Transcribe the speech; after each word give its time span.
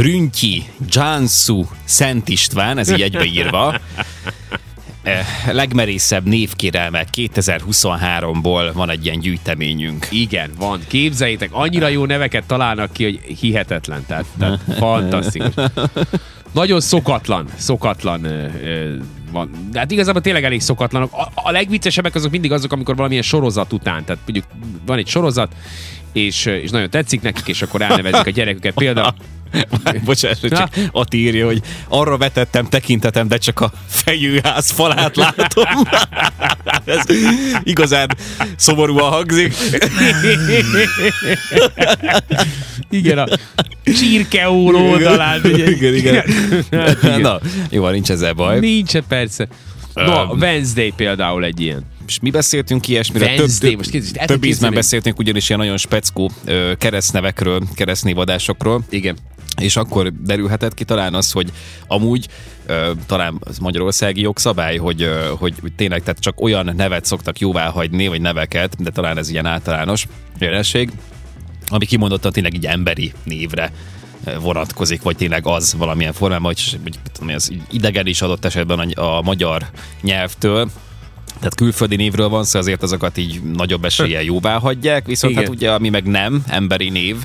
Rüntyi, 0.00 0.64
Jansu, 0.88 1.64
Szent 1.84 2.28
István, 2.28 2.78
ez 2.78 2.90
így 2.90 3.02
egybeírva. 3.02 3.74
Eh, 5.02 5.26
legmerészebb 5.52 6.26
névkérelmek 6.26 7.08
2023-ból 7.16 8.70
van 8.74 8.90
egy 8.90 9.04
ilyen 9.04 9.18
gyűjteményünk. 9.18 10.06
Igen, 10.10 10.50
van. 10.58 10.80
Képzeljétek, 10.88 11.48
annyira 11.52 11.88
jó 11.88 12.04
neveket 12.04 12.44
találnak 12.46 12.92
ki, 12.92 13.04
hogy 13.04 13.20
hihetetlen. 13.40 14.04
Tehát, 14.06 14.24
tehát 14.38 14.60
fantasztikus. 14.78 15.54
Nagyon 16.52 16.80
szokatlan, 16.80 17.48
szokatlan 17.56 18.26
van. 19.32 19.50
De 19.72 19.78
hát 19.78 19.90
igazából 19.90 20.20
tényleg 20.20 20.44
elég 20.44 20.60
szokatlanok. 20.60 21.12
A, 21.12 21.30
a 21.34 21.50
legviccesebbek 21.50 22.14
azok 22.14 22.30
mindig 22.30 22.52
azok, 22.52 22.72
amikor 22.72 22.96
valamilyen 22.96 23.22
sorozat 23.22 23.72
után, 23.72 24.04
tehát 24.04 24.22
mondjuk 24.24 24.44
van 24.86 24.98
egy 24.98 25.08
sorozat, 25.08 25.54
és, 26.12 26.46
és 26.46 26.70
nagyon 26.70 26.90
tetszik 26.90 27.22
nekik, 27.22 27.46
és 27.48 27.62
akkor 27.62 27.82
elnevezik 27.82 28.26
a 28.26 28.30
gyereküket. 28.30 28.74
Például 28.74 29.14
Bocsánat, 30.04 30.38
csak 30.48 30.68
ott 30.90 31.14
írja, 31.14 31.46
hogy 31.46 31.62
arra 31.88 32.16
vetettem 32.16 32.68
tekintetem, 32.68 33.28
de 33.28 33.36
csak 33.36 33.60
a 33.60 33.72
fejűház 33.86 34.70
falát 34.70 35.16
látom. 35.16 35.64
Ez 36.84 37.04
igazán 37.62 38.10
szomorúan 38.56 39.10
hangzik. 39.10 39.54
igen, 42.90 43.18
a 43.18 43.26
csirkeúr 43.84 44.74
oldalán. 44.74 45.40
Ugye? 45.44 45.70
Igen, 45.70 45.94
igen. 45.94 46.14
Hát 46.70 47.02
igen. 47.02 47.20
Na, 47.20 47.38
jó, 47.70 47.88
nincs 47.88 48.10
ezzel 48.10 48.32
baj. 48.32 48.58
Nincs, 48.58 48.98
persze. 48.98 49.48
No, 49.94 50.12
a 50.12 50.36
Wednesday 50.40 50.92
például 50.96 51.44
egy 51.44 51.60
ilyen. 51.60 51.84
És 52.10 52.20
mi 52.20 52.30
beszéltünk 52.30 52.88
ilyesmire, 52.88 53.24
Wednesday, 53.24 53.76
több, 53.76 53.92
most 53.92 54.26
több 54.26 54.44
ízben 54.44 54.74
beszéltünk 54.74 55.18
ugyanis 55.18 55.48
ilyen 55.48 55.60
nagyon 55.60 55.76
speckó 55.76 56.30
keresztnevekről, 56.78 57.62
keresztnévadásokról. 57.74 58.84
Igen. 58.88 59.16
És 59.60 59.76
akkor 59.76 60.12
derülhetett 60.22 60.74
ki 60.74 60.84
talán 60.84 61.14
az, 61.14 61.32
hogy 61.32 61.52
amúgy 61.86 62.28
talán 63.06 63.36
az 63.40 63.58
magyarországi 63.58 64.20
jogszabály, 64.20 64.76
hogy, 64.76 65.10
hogy, 65.38 65.54
hogy 65.60 65.72
tényleg 65.72 66.02
tehát 66.02 66.20
csak 66.20 66.40
olyan 66.40 66.72
nevet 66.76 67.04
szoktak 67.04 67.38
jóvá 67.38 67.68
hagyni, 67.68 68.08
vagy 68.08 68.20
neveket, 68.20 68.82
de 68.82 68.90
talán 68.90 69.18
ez 69.18 69.30
ilyen 69.30 69.46
általános 69.46 70.06
jelenség, 70.38 70.90
ami 71.66 71.86
kimondottan 71.86 72.32
tényleg 72.32 72.54
így 72.54 72.66
emberi 72.66 73.12
névre 73.24 73.72
vonatkozik, 74.40 75.02
vagy 75.02 75.16
tényleg 75.16 75.46
az 75.46 75.74
valamilyen 75.74 76.12
formában, 76.12 76.46
hogy, 76.46 76.78
hogy 76.82 76.98
tudom, 77.12 77.34
az 77.34 77.52
idegen 77.70 78.06
is 78.06 78.22
adott 78.22 78.44
esetben 78.44 78.78
a, 78.78 79.16
a 79.16 79.22
magyar 79.22 79.66
nyelvtől, 80.02 80.70
tehát 81.40 81.54
külföldi 81.54 81.96
névről 81.96 82.28
van 82.28 82.44
szó, 82.44 82.58
azért 82.58 82.82
azokat 82.82 83.16
így 83.16 83.42
nagyobb 83.42 83.84
eséllyel 83.84 84.22
jóvá 84.22 84.58
hagyják, 84.58 85.06
viszont 85.06 85.32
Igen. 85.32 85.44
hát 85.44 85.54
ugye 85.54 85.70
ami 85.70 85.88
meg 85.88 86.04
nem, 86.04 86.44
emberi 86.46 86.88
név, 86.88 87.16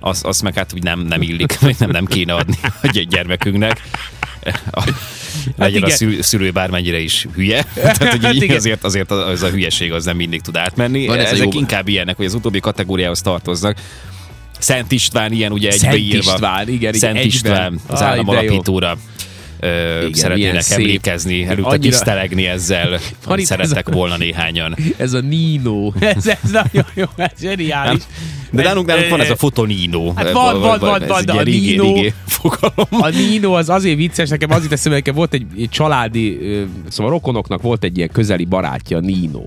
az, 0.00 0.20
az 0.24 0.40
meg 0.40 0.54
hát 0.54 0.72
úgy 0.74 0.82
nem, 0.82 1.00
nem 1.00 1.22
illik, 1.22 1.58
vagy 1.60 1.76
nem, 1.78 1.90
nem 1.90 2.04
kéne 2.04 2.34
adni 2.34 2.58
a 2.82 2.88
gy- 2.92 3.08
gyermekünknek. 3.08 3.82
A, 4.70 4.82
legyen 5.56 5.82
a 5.82 5.86
igen. 5.86 5.96
szülő, 5.96 6.20
szülő 6.20 6.50
bármennyire 6.50 6.98
is 6.98 7.26
hülye. 7.34 7.62
Tehát, 7.74 7.96
hogy 7.96 8.24
Hát 8.24 8.34
igen. 8.34 8.56
azért, 8.56 8.84
azért 8.84 9.10
az 9.10 9.42
a 9.42 9.48
hülyeség 9.48 9.92
az 9.92 10.04
nem 10.04 10.16
mindig 10.16 10.40
tud 10.40 10.56
átmenni. 10.56 11.06
Van 11.06 11.18
ez 11.18 11.30
a 11.30 11.34
Ezek 11.34 11.54
inkább 11.54 11.88
ilyenek, 11.88 12.16
hogy 12.16 12.26
az 12.26 12.34
utóbbi 12.34 12.60
kategóriához 12.60 13.20
tartoznak. 13.20 13.78
Szent 14.58 14.92
István 14.92 15.32
ilyen 15.32 15.52
ugye 15.52 15.70
Szent 15.70 15.92
egybeírva. 15.92 16.32
István, 16.32 16.68
igen, 16.68 16.74
igen, 16.74 16.92
Szent 16.92 17.16
egyben. 17.16 17.26
István, 17.26 17.80
az 17.86 18.02
állam 18.02 18.26
de 18.26 18.42
jó. 18.42 18.62
Ö, 19.60 19.96
milyen 19.98 20.12
szeretnének 20.12 20.70
emlékezni, 20.70 21.42
előtte 21.44 21.68
Annyira- 21.68 21.90
tisztelegni 21.90 22.46
ezzel, 22.46 22.88
Van 22.90 22.98
hogy 23.24 23.44
szerettek 23.44 23.88
ez 23.88 23.94
a- 23.94 23.96
volna 23.96 24.16
néhányan. 24.16 24.76
Ez 24.96 25.12
a 25.12 25.20
Nino. 25.20 25.92
Ez, 26.00 26.26
ez 26.26 26.50
nagyon 26.50 26.86
jó, 26.94 27.04
ez 27.16 27.30
zseniális. 27.40 28.02
De 28.50 28.62
nálunk, 28.62 28.86
nálunk 28.86 29.08
van 29.08 29.20
ez 29.20 29.30
a 29.30 29.36
fotonino. 29.36 30.12
Hát 30.14 30.32
van, 30.32 30.60
van, 30.60 30.78
van, 30.78 31.02
van, 31.06 31.18
egy 31.18 31.24
de 31.24 31.32
a 31.32 31.42
Nino- 31.42 32.12
fogalom. 32.26 32.86
A 32.90 33.08
Nino 33.08 33.52
az 33.52 33.68
azért 33.68 33.96
vicces, 33.96 34.28
nekem 34.28 34.50
az 34.50 34.62
jut 34.62 34.72
eszembe, 34.72 34.96
nekem 34.96 35.14
volt 35.14 35.34
egy, 35.34 35.46
egy 35.58 35.68
családi, 35.68 36.38
szóval 36.88 37.12
rokonoknak 37.12 37.62
volt 37.62 37.84
egy 37.84 37.96
ilyen 37.96 38.10
közeli 38.12 38.44
barátja, 38.44 38.98
Nino. 39.00 39.42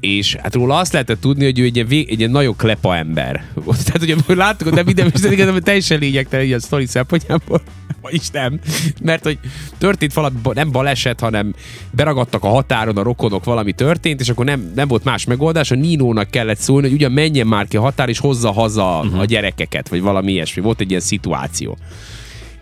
És 0.00 0.34
hát 0.34 0.54
róla 0.54 0.76
azt 0.78 0.92
lehetett 0.92 1.20
tudni, 1.20 1.44
hogy 1.44 1.58
ő 1.58 1.64
egy 1.64 1.74
ilyen, 1.76 1.86
vég, 1.88 2.10
egy 2.10 2.18
ilyen 2.18 2.30
nagyon 2.30 2.56
klepa 2.56 2.96
ember. 2.96 3.44
Tehát, 3.64 4.22
hogy 4.26 4.36
láttuk, 4.36 4.62
hogy 4.68 4.76
nem 4.76 4.84
minden 4.84 5.10
viszont 5.10 5.62
teljesen 5.64 5.98
lényegtelen 5.98 6.46
ilyen 6.46 6.58
sztori 6.58 6.86
szempontjából. 6.86 7.62
Vagyis 8.00 8.28
nem. 8.28 8.60
Mert 9.02 9.24
hogy 9.24 9.38
történt 9.78 10.12
valami, 10.12 10.34
nem 10.54 10.70
baleset, 10.70 11.20
hanem 11.20 11.54
beragadtak 11.90 12.44
a 12.44 12.48
határon 12.48 12.96
a 12.96 13.02
rokonok, 13.02 13.44
valami 13.44 13.72
történt, 13.72 14.20
és 14.20 14.28
akkor 14.28 14.44
nem, 14.44 14.72
nem 14.74 14.88
volt 14.88 15.04
más 15.04 15.24
megoldás. 15.24 15.70
A 15.70 15.74
Ninónak 15.74 16.30
kellett 16.30 16.58
szólni, 16.58 16.86
hogy 16.86 16.96
ugyan 16.96 17.12
menjen 17.12 17.46
már 17.46 17.68
ki 17.68 17.76
a 17.76 17.80
határ, 17.80 18.08
és 18.08 18.18
hozza 18.18 18.52
haza 18.52 19.00
uh-huh. 19.04 19.20
a 19.20 19.24
gyerekeket, 19.24 19.88
vagy 19.88 20.00
valami 20.00 20.32
ilyesmi. 20.32 20.62
Volt 20.62 20.80
egy 20.80 20.90
ilyen 20.90 21.00
szituáció 21.00 21.78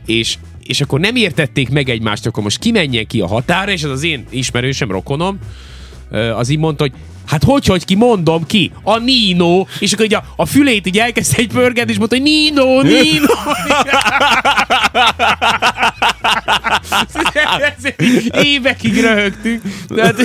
és, 0.09 0.37
és 0.63 0.81
akkor 0.81 1.01
nem 1.01 1.17
értették 1.17 1.69
meg 1.69 1.89
egymást, 1.89 2.27
akkor 2.27 2.43
most 2.43 2.59
kimenjen 2.59 3.07
ki 3.07 3.21
a 3.21 3.27
határa, 3.27 3.71
és 3.71 3.85
az 3.85 3.91
az 3.91 4.03
én 4.03 4.27
ismerősem, 4.31 4.91
rokonom, 4.91 5.39
az 6.37 6.49
így 6.49 6.59
mondta, 6.59 6.83
hogy 6.83 6.93
Hát 7.27 7.45
hogy, 7.45 7.67
hogy 7.67 7.85
ki, 7.85 7.95
mondom 7.95 8.47
ki, 8.47 8.73
a 8.83 8.99
Nino, 8.99 9.67
és 9.79 9.93
akkor 9.93 10.05
így 10.05 10.15
a, 10.15 10.25
a 10.37 10.47
fülét 10.47 10.87
így 10.87 10.99
elkezdte 10.99 11.37
egy 11.37 11.47
pörgetni, 11.47 11.93
és 11.93 11.99
mondta, 11.99 12.17
hogy 12.17 12.25
Nino, 12.25 12.83
Nino. 12.83 13.27
Évekig 18.45 19.01
röhögtünk. 19.01 19.63
Tehát... 19.89 20.17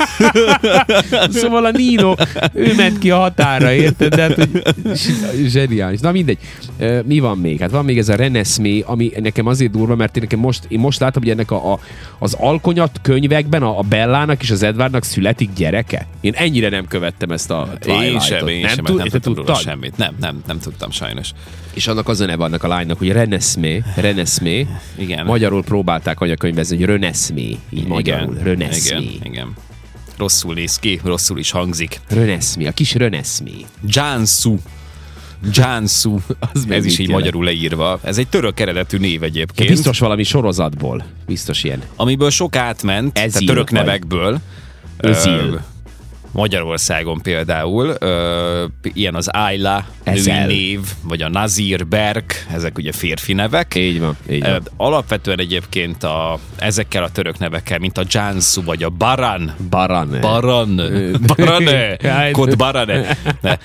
szóval 1.40 1.64
a 1.64 1.70
Nino, 1.70 2.14
ő 2.52 2.74
ment 2.74 2.98
ki 2.98 3.10
a 3.10 3.16
határa, 3.18 3.72
érted? 3.72 4.14
De 4.14 4.22
hát, 4.22 4.34
hogy 4.34 4.48
zseniális. 5.46 6.00
Na 6.00 6.12
mindegy. 6.12 6.38
Mi 7.04 7.18
van 7.18 7.38
még? 7.38 7.60
Hát 7.60 7.70
van 7.70 7.84
még 7.84 7.98
ez 7.98 8.08
a 8.08 8.14
Renesmé, 8.14 8.82
ami 8.86 9.12
nekem 9.20 9.46
azért 9.46 9.70
durva, 9.70 9.96
mert 9.96 10.16
én, 10.16 10.22
nekem 10.22 10.38
most, 10.38 10.64
én 10.68 10.78
most 10.78 11.00
látom, 11.00 11.22
hogy 11.22 11.32
ennek 11.32 11.50
a, 11.50 11.72
a, 11.72 11.78
az 12.18 12.34
alkonyat 12.34 12.98
könyvekben 13.02 13.62
a, 13.62 13.78
a 13.78 13.82
Bellának 13.82 14.42
és 14.42 14.50
az 14.50 14.62
Edwardnak 14.62 15.04
születik 15.04 15.50
gyereke. 15.56 16.06
Én 16.20 16.32
ennyire 16.34 16.68
nem 16.68 16.86
követtem 16.86 17.30
ezt 17.30 17.50
a 17.50 17.68
Én 17.72 17.78
Twilight-ot. 17.78 18.22
sem, 18.22 18.48
én 18.48 18.60
nem, 18.60 18.74
sem, 18.74 18.84
tud, 18.84 18.96
nem 18.96 19.08
te 19.08 19.18
tudtam 19.18 19.44
róla 19.44 19.58
semmit. 19.58 19.96
Nem, 19.96 20.14
nem, 20.20 20.42
nem 20.46 20.58
tudtam 20.58 20.90
sajnos. 20.90 21.30
És 21.74 21.86
annak 21.86 22.08
az 22.08 22.20
a 22.20 22.26
neve 22.26 22.44
annak 22.44 22.62
a 22.64 22.68
lánynak, 22.68 22.98
hogy 22.98 23.08
Renesmé, 23.12 23.82
Renesmé. 23.96 24.66
Igen. 24.96 25.26
Magyarul 25.26 25.64
próbálták 25.64 26.20
anyakönyvezni, 26.20 26.76
hogy 26.76 26.84
Renesmé. 26.86 27.56
Így 27.70 27.86
magyarul. 27.86 28.32
igen, 28.32 28.44
Renesmé. 28.44 28.98
igen, 29.00 29.32
igen. 29.32 29.54
Rosszul 30.20 30.54
néz 30.54 30.76
ki, 30.76 31.00
rosszul 31.04 31.38
is 31.38 31.50
hangzik. 31.50 32.00
Renesmé, 32.08 32.66
a 32.66 32.72
kis 32.72 32.94
Renesmé. 32.94 33.64
Jansu. 33.86 34.56
Jansu. 35.52 36.18
Az 36.52 36.66
Ez 36.68 36.84
is 36.84 36.92
így 36.92 36.98
jelent? 36.98 37.18
magyarul 37.18 37.44
leírva. 37.44 37.98
Ez 38.02 38.18
egy 38.18 38.28
török 38.28 38.60
eredetű 38.60 38.98
név 38.98 39.22
egyébként. 39.22 39.68
biztos 39.70 39.98
valami 39.98 40.22
sorozatból. 40.22 41.04
Biztos 41.26 41.64
ilyen. 41.64 41.82
Amiből 41.96 42.30
sok 42.30 42.56
átment, 42.56 43.18
Ezil 43.18 43.30
tehát 43.30 43.46
török 43.46 43.70
vagy. 43.70 43.78
nevekből. 43.80 44.40
Özil. 44.96 45.60
Magyarországon 46.32 47.20
például 47.22 47.94
ö, 47.98 48.64
ilyen 48.82 49.14
az 49.14 49.28
Ayla 49.28 49.84
női 50.04 50.44
név, 50.46 50.80
vagy 51.02 51.22
a 51.22 51.28
Nazir 51.28 51.86
Berk, 51.86 52.46
ezek 52.52 52.78
ugye 52.78 52.92
férfi 52.92 53.32
nevek. 53.32 53.74
Így 53.74 54.00
van, 54.00 54.16
így 54.30 54.42
van. 54.42 54.68
Alapvetően 54.76 55.38
egyébként 55.38 56.04
a, 56.04 56.38
ezekkel 56.58 57.02
a 57.02 57.10
török 57.10 57.38
nevekkel, 57.38 57.78
mint 57.78 57.98
a 57.98 58.02
Jansu 58.08 58.62
vagy 58.62 58.82
a 58.82 58.88
Baran, 58.88 59.54
Baran. 59.70 60.16
Baran, 60.20 60.80
Barane, 61.36 61.96
Kod 62.30 62.56
Barane. 62.56 63.16
Ne. 63.40 63.56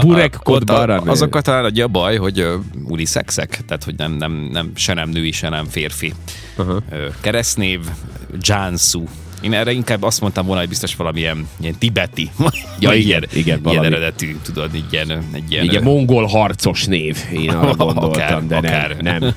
Burek 0.00 0.36
Kod 0.42 0.64
Barane. 0.64 1.10
Azokat 1.10 1.44
talán 1.44 1.72
a 1.74 1.86
baj, 1.86 2.16
hogy 2.16 2.46
uniszexek, 2.84 3.60
tehát 3.66 3.84
hogy 3.84 3.94
nem, 3.96 4.12
nem, 4.12 4.32
nem, 4.32 4.70
se 4.74 4.94
nem 4.94 5.08
női, 5.08 5.32
se 5.32 5.48
nem 5.48 5.64
férfi. 5.64 6.12
Ö, 6.56 7.08
Keresztnév, 7.20 7.80
Jansu. 8.40 9.04
Én 9.40 9.52
erre 9.52 9.72
inkább 9.72 10.02
azt 10.02 10.20
mondtam 10.20 10.44
volna, 10.46 10.60
hogy 10.60 10.68
biztos 10.68 10.96
valamilyen 10.96 11.48
ilyen 11.60 11.74
tibeti. 11.78 12.30
Ja, 12.80 12.92
igen, 12.92 13.06
ilyen, 13.06 13.24
igen, 13.32 13.60
ilyen 13.64 13.84
eredetű, 13.84 14.36
tudod, 14.42 14.74
így 14.74 14.84
ilyen, 14.90 15.10
egy 15.32 15.50
ilyen... 15.52 15.76
A 15.76 15.80
mongol 15.80 16.26
harcos 16.26 16.84
név. 16.84 17.16
Én 17.32 17.50
arra 17.50 17.74
gondoltam, 17.84 18.10
akár, 18.10 18.46
de 18.46 18.56
akár. 18.56 18.96
nem. 19.00 19.18
nem. 19.20 19.32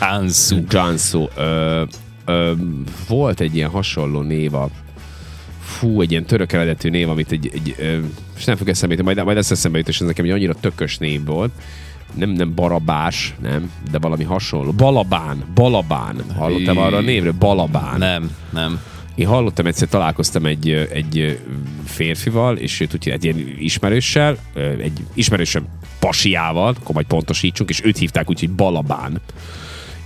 Jansu. 0.00 0.62
Jansu. 0.68 1.26
Ö, 1.36 1.82
ö, 2.24 2.52
volt 3.08 3.40
egy 3.40 3.56
ilyen 3.56 3.70
hasonló 3.70 4.20
név 4.20 4.54
a 4.54 4.68
fú, 5.62 6.00
egy 6.00 6.10
ilyen 6.10 6.24
török 6.24 6.52
eredetű 6.52 6.88
név, 6.88 7.08
amit 7.08 7.32
egy, 7.32 7.50
egy 7.54 7.74
ö, 7.78 7.98
és 8.36 8.44
nem 8.44 8.56
fog 8.56 8.68
eszembe 8.68 8.94
jutni, 8.94 9.12
majd, 9.12 9.24
majd 9.26 9.38
ezt 9.38 9.50
eszembe 9.50 9.78
jut, 9.78 9.88
és 9.88 10.00
ez 10.00 10.06
nekem 10.06 10.24
egy 10.24 10.30
annyira 10.30 10.54
tökös 10.54 10.98
név 10.98 11.24
volt. 11.24 11.50
Nem, 12.14 12.30
nem 12.30 12.54
Barabás, 12.54 13.34
nem, 13.42 13.70
de 13.90 13.98
valami 13.98 14.24
hasonló. 14.24 14.72
Balabán, 14.72 15.44
Balabán. 15.54 16.16
Hallottál 16.36 16.76
arra 16.76 16.96
a 16.96 17.00
névről? 17.00 17.32
Balabán. 17.38 17.98
Nem, 17.98 18.30
nem. 18.50 18.80
Én 19.22 19.28
hallottam 19.28 19.66
egyszer, 19.66 19.88
találkoztam 19.88 20.46
egy, 20.46 20.70
egy 20.70 21.38
férfival, 21.84 22.56
és 22.56 22.80
őt 22.80 22.94
úgy 22.94 23.08
egy 23.08 23.24
ilyen 23.24 23.54
ismerőssel, 23.58 24.36
egy 24.80 25.04
ismerősöm 25.14 25.66
pasiával, 25.98 26.74
akkor 26.80 26.94
majd 26.94 27.06
pontosítsunk, 27.06 27.70
és 27.70 27.84
őt 27.84 27.98
hívták 27.98 28.30
úgy, 28.30 28.40
hogy 28.40 28.50
Balabán. 28.50 29.20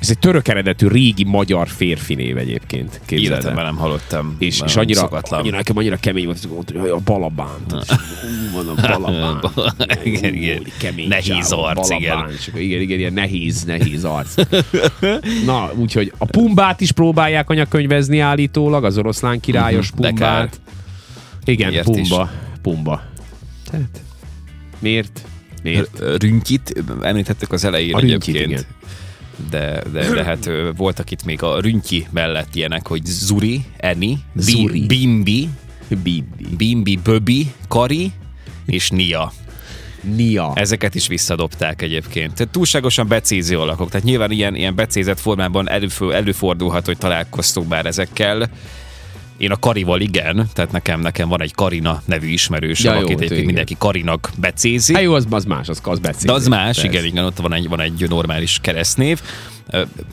Ez 0.07 0.13
egy 0.13 0.19
török 0.19 0.49
eredetű 0.49 0.87
régi 0.87 1.25
magyar 1.25 1.69
férfi 1.69 2.15
név 2.15 2.37
egyébként. 2.37 3.01
Életemben 3.09 3.65
nem 3.65 3.77
hallottam. 3.77 4.37
És, 4.39 4.61
és 4.65 4.77
annyira, 4.77 4.99
szokatlan. 5.01 5.41
annyira, 5.41 5.57
nekem 5.57 5.77
annyira 5.77 5.97
kemény 5.97 6.25
volt, 6.25 6.41
hogy 6.41 6.51
mondta, 6.51 6.81
hogy 6.81 6.89
a 6.91 6.99
balabán. 7.05 7.57
Hú, 7.71 8.57
van 8.57 8.69
a 8.69 8.75
balabán. 8.75 9.41
Igen, 10.05 10.35
igen. 10.35 10.63
kemény 10.79 11.09
Nehéz 11.09 11.53
arc, 11.53 11.91
igen. 11.91 12.29
igen, 12.55 12.81
igen, 12.81 12.99
ilyen 12.99 13.13
nehéz, 13.13 13.65
nehéz 13.65 14.05
arc. 14.05 14.35
Na, 15.47 15.71
úgyhogy 15.75 16.13
a 16.19 16.25
Pumbát 16.25 16.81
is 16.81 16.93
próbálják 16.93 17.51
anyakönyvezni 17.51 18.19
állítólag, 18.19 18.85
az 18.85 18.99
oroszlán 18.99 19.41
királyos 19.41 19.91
Mhm. 19.93 20.01
Pumbát. 20.01 20.61
Igen, 21.45 21.71
Miért 21.71 21.85
Pumba. 21.85 22.31
Pumba. 22.63 23.03
Tehát, 23.71 24.01
miért? 24.79 25.21
Miért? 25.63 26.03
Rüntyit 26.19 26.85
említettük 27.03 27.53
az 27.53 27.65
elején 27.65 27.95
A 27.95 27.99
egyébként. 27.99 28.37
igen. 28.47 28.65
De, 29.51 29.83
de, 29.93 30.11
de 30.11 30.25
hát 30.25 30.51
voltak 30.77 31.11
itt 31.11 31.25
még 31.25 31.43
a 31.43 31.61
rüntyi 31.61 32.07
mellett 32.11 32.55
ilyenek, 32.55 32.87
hogy 32.87 33.05
Zuri, 33.05 33.65
Eni, 33.77 34.19
Zuri. 34.37 34.81
Bi- 34.81 34.87
Bimbi, 34.87 35.49
Bibi. 35.89 36.25
Bimbi, 36.57 36.97
Böbi, 36.97 37.53
Kari 37.69 38.13
és 38.67 38.91
Nia. 38.91 39.33
Nia. 40.01 40.53
Ezeket 40.55 40.95
is 40.95 41.07
visszadobták 41.07 41.83
egyébként. 41.83 42.35
Tehát 42.35 42.53
túlságosan 42.53 43.09
becéző 43.09 43.59
alakok. 43.59 43.91
Tehát 43.91 44.07
nyilván 44.07 44.31
ilyen, 44.31 44.55
ilyen 44.55 44.75
becézett 44.75 45.21
formában 45.21 45.69
előfő, 45.69 46.13
előfordulhat, 46.15 46.87
hogy 46.87 46.99
találkoztunk 46.99 47.69
bár 47.69 47.87
ezekkel. 47.87 48.51
Én 49.37 49.51
a 49.51 49.57
Karival 49.57 50.01
igen, 50.01 50.49
tehát 50.53 50.73
nekem, 50.73 51.01
nekem 51.01 51.29
van 51.29 51.43
egy 51.43 51.55
Karina 51.55 52.03
nevű 52.05 52.27
ismerősöm, 52.27 52.93
Ja, 52.93 52.99
jó, 52.99 53.05
akit 53.05 53.11
egyébként 53.17 53.33
igen. 53.33 53.47
mindenki 53.47 53.77
Karinak 53.79 54.31
becézi. 54.39 54.95
Hát 54.95 55.03
jó, 55.03 55.15
az, 55.15 55.27
az 55.31 55.45
más, 55.45 55.69
az, 55.69 55.81
az 55.83 55.99
becézik. 55.99 56.27
De 56.27 56.33
az 56.33 56.47
más, 56.47 56.65
Persze. 56.65 56.85
igen, 56.85 57.05
igen, 57.05 57.25
ott 57.25 57.37
van 57.37 57.53
egy, 57.53 57.69
van 57.69 57.81
egy 57.81 58.07
normális 58.09 58.59
keresztnév. 58.63 59.21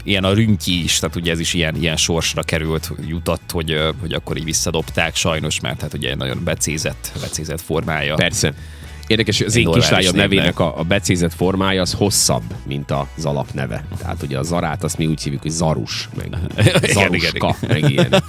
Ilyen 0.03 0.23
a 0.23 0.33
rüntyi 0.33 0.83
is, 0.83 0.99
tehát 0.99 1.15
ugye 1.15 1.31
ez 1.31 1.39
is 1.39 1.53
ilyen, 1.53 1.75
ilyen 1.75 1.97
sorsra 1.97 2.43
került, 2.43 2.91
jutott, 3.07 3.51
hogy, 3.51 3.77
hogy 3.99 4.13
akkor 4.13 4.37
így 4.37 4.43
visszadobták 4.43 5.15
sajnos, 5.15 5.59
mert 5.59 5.81
hát 5.81 5.93
ugye 5.93 6.15
nagyon 6.15 6.43
becézett, 6.43 7.11
becézett 7.21 7.61
formája. 7.61 8.15
Persze. 8.15 8.53
Érdekes, 9.07 9.37
hogy 9.37 9.47
az 9.47 9.55
én 9.55 9.71
kislányom 9.71 10.15
nevének 10.15 10.59
a, 10.59 10.79
a 10.79 10.83
becézett 10.83 11.33
formája 11.33 11.81
az 11.81 11.93
hosszabb, 11.93 12.43
mint 12.67 12.91
az 12.91 13.25
alapneve. 13.25 13.85
Tehát 13.97 14.23
ugye 14.23 14.37
a 14.37 14.43
zarát 14.43 14.83
azt 14.83 14.97
mi 14.97 15.05
úgy 15.05 15.23
hívjuk, 15.23 15.41
hogy 15.41 15.51
zarus, 15.51 16.09
meg 16.15 16.37
zaruska, 16.93 17.55
meg 17.67 17.89
ilyen. 17.89 18.23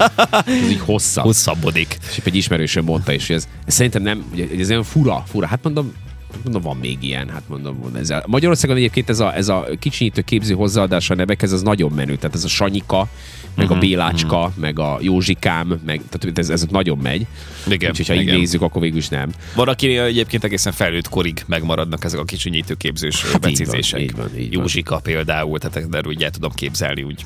Ez 0.47 0.71
így 0.71 0.81
hosszabb. 0.81 1.25
Hosszabbodik. 1.25 1.99
És 2.17 2.21
egy 2.25 2.35
ismerősöm 2.35 2.85
mondta 2.85 3.13
is, 3.13 3.27
hogy 3.27 3.37
ez, 3.37 3.49
ez 3.67 3.75
szerintem 3.75 4.03
nem, 4.03 4.25
ugye, 4.33 4.47
ez 4.59 4.71
olyan 4.71 4.83
fura, 4.83 5.25
fura. 5.27 5.47
Hát 5.47 5.63
mondom, 5.63 5.93
mondom, 6.43 6.63
van 6.63 6.77
még 6.77 6.99
ilyen, 7.01 7.29
hát 7.29 7.43
mondom, 7.49 7.81
van 7.81 7.97
ez 7.97 8.11
a, 8.11 8.25
Magyarországon 8.27 8.77
egyébként 8.77 9.09
ez 9.09 9.21
a, 9.21 9.35
ez 9.37 9.49
a 9.49 9.67
kicsinyítő 9.79 10.21
képző 10.21 10.55
hozzáadása 10.55 11.15
a 11.15 11.17
nevekhez, 11.17 11.53
az 11.53 11.63
nagyon 11.63 11.93
menő. 11.93 12.17
Tehát 12.17 12.35
ez 12.37 12.45
a 12.45 12.49
Sanyika, 12.49 13.09
meg 13.57 13.67
Mhm, 13.67 13.75
a 13.75 13.79
Bélácska, 13.79 14.53
meg 14.57 14.79
a 14.79 14.99
Józsikám, 15.01 15.81
meg, 15.85 16.01
tehát 16.11 16.39
ez, 16.39 16.51
ez 16.51 16.63
ott 16.63 16.71
nagyon 16.71 16.99
megy. 16.99 17.27
Igen, 17.69 17.91
Úgyhogy 17.91 18.07
ha 18.07 18.15
így 18.15 18.21
igen. 18.21 18.39
nézzük, 18.39 18.63
akkor 18.63 18.83
végül 18.83 18.99
is 18.99 19.09
nem. 19.09 19.31
Van, 19.55 19.69
aki 19.69 19.97
egyébként 19.97 20.45
egészen 20.45 20.73
felnőtt 20.73 21.09
korig 21.09 21.43
megmaradnak 21.47 22.05
ezek 22.05 22.21
a 22.21 22.25
kicsinyítő 22.25 22.75
képzős 22.75 23.23
Hát 23.23 23.27
így 23.27 23.41
van, 23.41 23.41
becézések. 23.41 24.01
így 24.01 24.17
van, 24.17 24.39
így 24.39 24.49
van. 24.55 24.61
Józsika 24.61 24.99
például, 24.99 25.59
tehát 25.59 25.89
de 25.89 26.01
úgy 26.07 26.23
el 26.23 26.31
tudom 26.31 26.53
képzelni 26.53 27.03
úgy 27.03 27.25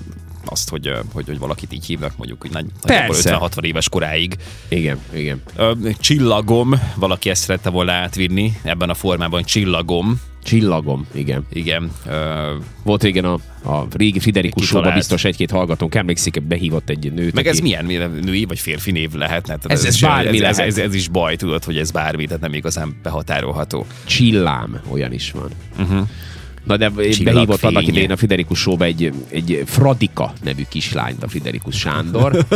azt, 0.49 0.69
hogy, 0.69 0.93
hogy, 1.13 1.27
hogy 1.27 1.39
valakit 1.39 1.73
így 1.73 1.87
hívnak 1.87 2.17
mondjuk, 2.17 2.41
hogy 2.41 2.51
nagy, 2.51 2.67
nagyjából 2.83 3.15
Persze. 3.15 3.39
50-60 3.41 3.65
éves 3.65 3.89
koráig. 3.89 4.37
Igen, 4.69 4.99
igen. 5.15 5.43
Csillagom, 5.99 6.75
valaki 6.97 7.31
ezt 7.31 7.43
szerette 7.43 7.71
volna 7.71 7.93
átvinni 7.93 8.53
ebben 8.63 8.91
a 8.91 8.95
formában, 8.95 9.43
csillagom. 9.43 10.21
Csillagom, 10.43 11.07
igen. 11.15 11.47
Igen. 11.53 11.91
Ö, 12.07 12.55
Volt 12.83 13.03
régen 13.03 13.25
a, 13.25 13.33
a 13.71 13.87
régi 13.97 14.19
Friderikus 14.19 14.67
showban 14.67 14.95
biztos 14.95 15.25
egy-két 15.25 15.51
hallgatónk 15.51 15.95
emlékszik, 15.95 16.43
behívott 16.43 16.89
egy 16.89 17.13
nőt. 17.13 17.35
meg 17.35 17.47
aki- 17.47 17.57
ez 17.57 17.63
milyen 17.63 17.85
női 18.23 18.45
vagy 18.45 18.59
férfi 18.59 18.91
név 18.91 19.13
lehetne? 19.13 19.57
Tehát 19.57 19.71
Ez- 19.71 19.85
ez 19.85 19.95
is- 19.95 20.01
bármi 20.01 20.29
ez, 20.29 20.35
ez, 20.35 20.41
lehet. 20.57 20.73
ez, 20.73 20.79
ez, 20.79 20.95
is 20.95 21.09
baj, 21.09 21.37
tudod, 21.37 21.65
hogy 21.65 21.77
ez 21.79 21.91
bármi, 21.91 22.25
tehát 22.27 22.41
nem 22.41 22.55
igazán 22.55 22.97
behatárolható. 23.03 23.87
Csillám, 24.05 24.81
olyan 24.91 25.13
is 25.13 25.31
van. 25.31 25.51
Uh-huh. 25.79 26.09
Na 26.69 26.77
de 26.77 26.89
Csillagfénye. 26.89 27.33
behívott 27.33 27.63
annak 27.63 27.87
idején 27.87 28.11
a 28.11 28.17
Friderikus 28.17 28.61
showba 28.61 28.85
egy, 28.85 29.13
egy 29.29 29.63
Fradika 29.67 30.33
nevű 30.43 30.63
kislányt, 30.69 31.23
a 31.23 31.29
Friderikus 31.29 31.77
Sándor. 31.79 32.37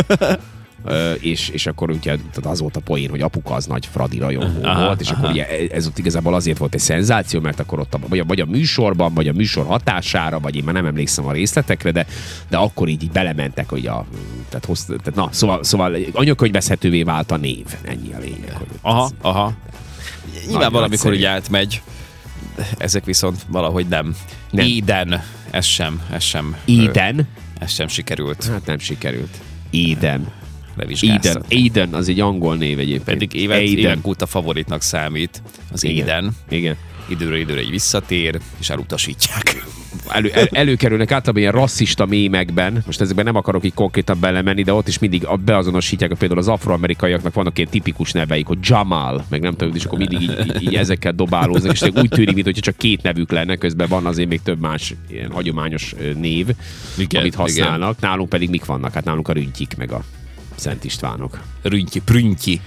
Ö, 0.85 1.13
és, 1.13 1.49
és 1.49 1.67
akkor 1.67 1.91
ugye 1.91 2.17
tehát 2.17 2.47
az 2.47 2.61
volt 2.61 2.77
a 2.77 2.81
poén, 2.81 3.11
hogy 3.11 3.21
apuka 3.21 3.55
az 3.55 3.67
nagy 3.67 3.87
Fradi 3.93 4.19
rajongó 4.19 4.63
Aha, 4.63 4.85
volt, 4.85 5.01
és 5.01 5.09
aha. 5.09 5.19
akkor 5.19 5.31
ugye 5.31 5.47
ez 5.71 5.87
ott 5.87 5.99
igazából 5.99 6.35
azért 6.35 6.59
volt 6.59 6.75
egy 6.75 6.81
szenzáció, 6.81 7.41
mert 7.41 7.61
akkor 7.61 7.79
ott 7.79 7.95
a, 7.95 7.99
vagy, 8.09 8.19
a, 8.19 8.25
vagy 8.25 8.41
a 8.41 8.45
műsorban, 8.45 9.15
vagy 9.15 9.29
a 9.29 9.33
műsor 9.33 9.67
hatására, 9.67 10.41
vagy 10.41 10.57
én 10.57 10.65
már 10.65 10.75
nem 10.75 10.87
emlékszem 10.87 11.27
a 11.27 11.33
részletekre, 11.33 11.91
de, 11.91 12.07
de 12.49 12.57
akkor 12.57 12.89
így, 12.89 13.03
így 13.03 13.11
belementek, 13.11 13.69
hogy 13.69 13.87
a, 13.87 14.07
tehát, 14.49 14.65
hoz, 14.65 14.85
tehát 14.85 15.15
na, 15.15 15.29
szóval, 15.33 15.65
szóval 15.65 15.97
anyakönyvezhetővé 16.13 17.03
vált 17.03 17.31
a 17.31 17.37
név, 17.37 17.67
ennyi 17.83 18.13
a 18.13 18.19
lényeg. 18.19 18.53
Hogy 18.53 18.67
Aha, 18.81 19.11
aha. 19.21 19.53
Nyilván 20.49 20.73
valamikor 20.73 21.15
így 21.15 21.25
átmegy, 21.25 21.83
ezek 22.79 23.05
viszont 23.05 23.43
valahogy 23.49 23.87
nem. 23.87 24.17
Nem. 24.51 24.67
Éden, 24.67 25.23
ez 25.51 25.65
sem, 25.65 26.03
ez 26.11 26.23
sem, 26.23 26.57
Eden, 26.67 27.29
ez 27.59 27.73
sem 27.73 27.89
sikerült 27.89 28.45
hát 28.45 28.67
nem 28.67 28.79
sikerült. 28.79 29.41
Eden. 29.71 30.33
Eden. 31.01 31.45
Eden 31.49 31.95
az 31.95 32.09
egy 32.09 32.21
angol 32.21 32.57
név 32.57 32.79
egyébként. 32.79 33.05
Pedig 33.05 33.35
évek, 33.35 33.59
Aiden. 33.59 33.79
évek 33.79 34.07
óta 34.07 34.27
favoritnak 34.27 34.83
számít 34.83 35.43
az 35.73 35.85
Igen. 35.85 35.97
Éden. 35.97 36.37
Igen. 36.49 36.77
Időről 37.09 37.37
időre 37.37 37.61
egy 37.61 37.71
visszatér, 37.71 38.41
és 38.59 38.71
elutasítják. 38.71 39.65
Elő, 40.09 40.31
el, 40.31 40.47
előkerülnek 40.51 41.13
általában 41.13 41.41
ilyen 41.41 41.53
rasszista 41.53 42.07
mémekben, 42.07 42.83
most 42.87 43.01
ezekben 43.01 43.25
nem 43.25 43.37
akarok 43.37 43.65
így 43.65 43.75
konkrétan 43.75 44.21
belemenni, 44.21 44.63
de 44.63 44.73
ott 44.73 44.89
is 44.89 44.99
mindig 44.99 45.29
beazonosítják, 45.45 46.09
hogy 46.09 46.19
például 46.19 46.41
az 46.41 46.49
afroamerikaiaknak 46.49 47.35
vannak 47.35 47.59
ilyen 47.59 47.71
tipikus 47.71 48.13
neveik, 48.13 48.47
hogy 48.47 48.59
Jamal, 48.61 49.25
meg 49.29 49.41
nem 49.41 49.57
tudom, 49.57 49.75
és 49.75 49.85
akkor 49.85 49.99
mindig 49.99 50.21
így, 50.21 50.39
így, 50.47 50.63
így 50.63 50.75
ezekkel 50.75 51.13
dobálóznak, 51.13 51.73
és 51.73 51.83
úgy 51.83 52.09
tűnik, 52.09 52.35
mintha 52.35 52.53
csak 52.53 52.77
két 52.77 53.03
nevük 53.03 53.31
lenne, 53.31 53.57
közben 53.57 53.89
van 53.89 54.07
azért 54.07 54.29
még 54.29 54.43
több 54.43 54.61
más 54.61 54.95
ilyen 55.09 55.31
hagyományos 55.31 55.95
név, 56.17 56.47
Igen, 56.99 57.21
amit 57.21 57.35
használnak. 57.35 58.01
Nálunk 58.01 58.29
pedig 58.29 58.51
mik 58.51 58.65
vannak? 58.65 58.93
Hát 58.93 59.05
nálunk 59.05 59.29
a 59.29 59.33
rüntyik, 59.33 59.77
meg 59.77 59.93
a 59.93 60.05
Szent 60.55 60.85
Istvánok. 60.85 61.41
Rüntyi, 61.63 62.01
prüntyi. 62.01 62.61